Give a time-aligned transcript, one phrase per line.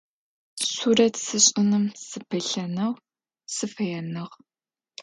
[0.73, 2.91] Сурэт сышӏыным сыпылъынэу
[3.55, 4.35] сыфэеныгъ.